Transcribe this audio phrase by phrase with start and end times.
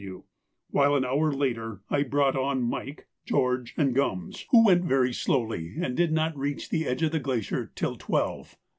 [0.01, 0.23] and W.,
[0.71, 5.75] while an hour later I brought on Mike, George, and Gums, who went very slowly
[5.79, 8.57] and did not reach the edge of the glacier till twelve.